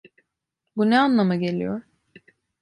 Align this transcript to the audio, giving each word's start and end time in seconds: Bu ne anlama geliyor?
Bu 0.75 0.89
ne 0.89 0.99
anlama 0.99 1.35
geliyor? 1.35 1.81